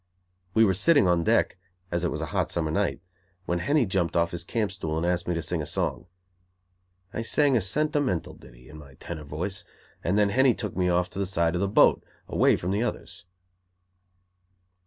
We 0.55 0.65
were 0.65 0.73
sitting 0.73 1.07
on 1.07 1.23
deck, 1.23 1.59
as 1.91 2.03
it 2.03 2.09
was 2.09 2.21
a 2.21 2.25
hot 2.33 2.49
summer 2.49 2.71
night, 2.71 3.01
when 3.45 3.59
Henny 3.59 3.85
jumped 3.85 4.15
off 4.17 4.31
his 4.31 4.43
camp 4.43 4.71
stool 4.71 4.97
and 4.97 5.05
asked 5.05 5.27
me 5.27 5.35
to 5.35 5.43
sing 5.43 5.61
a 5.61 5.65
song. 5.67 6.07
I 7.13 7.21
sang 7.21 7.55
a 7.55 7.61
sentimental 7.61 8.33
ditty, 8.33 8.67
in 8.67 8.79
my 8.79 8.95
tenor 8.95 9.25
voice, 9.25 9.63
and 10.03 10.17
then 10.17 10.29
Henny 10.29 10.55
took 10.55 10.75
me 10.75 10.87
to 10.87 11.07
the 11.11 11.27
side 11.27 11.53
of 11.53 11.61
the 11.61 11.67
boat, 11.67 12.03
away 12.27 12.55
from 12.55 12.71
the 12.71 12.81
others. 12.81 13.25